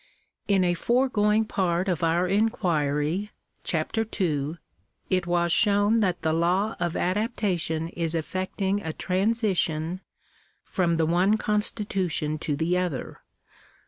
In 0.47 0.63
a 0.63 0.73
foregoing 0.73 1.45
part 1.45 1.87
of 1.87 2.03
our 2.03 2.27
inquiry 2.27 3.29
(Chap. 3.63 3.95
II.), 4.19 4.57
it 5.11 5.27
was 5.27 5.51
shown 5.51 5.99
that 5.99 6.23
the 6.23 6.33
law 6.33 6.75
of 6.79 6.95
adaptation 6.97 7.89
is 7.89 8.15
effecting 8.15 8.81
a 8.81 8.93
transition 8.93 10.01
from 10.63 10.97
the 10.97 11.05
one 11.05 11.37
constitution 11.37 12.39
to 12.39 12.55
the 12.55 12.79
other. 12.79 13.21